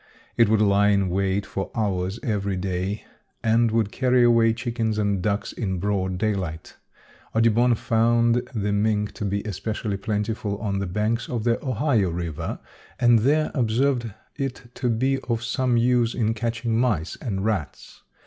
[0.35, 3.03] It would lie in wait for hours every day
[3.43, 6.75] and would carry away chickens and ducks in broad daylight.
[7.35, 12.57] Audubon found the mink to be especially plentiful on the banks of the Ohio river,
[12.99, 18.01] and there observed it to be of some use in catching mice and rats.